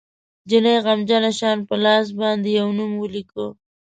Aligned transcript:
جینۍ 0.49 0.77
غمجنه 0.85 1.31
شان 1.39 1.57
په 1.67 1.75
لاس 1.83 2.05
باندې 2.19 2.49
یو 2.59 2.67
نوم 2.77 2.91
ولیکه 2.97 3.45